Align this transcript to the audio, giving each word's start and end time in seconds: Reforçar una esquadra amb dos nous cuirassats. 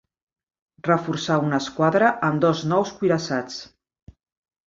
Reforçar 0.87 1.35
una 1.49 1.59
esquadra 1.65 2.09
amb 2.29 2.41
dos 2.45 2.63
nous 2.71 2.93
cuirassats. 3.01 3.59